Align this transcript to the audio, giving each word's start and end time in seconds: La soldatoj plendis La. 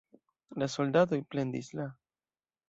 La 0.63 0.67
soldatoj 0.75 1.19
plendis 1.35 1.71
La. 1.81 1.87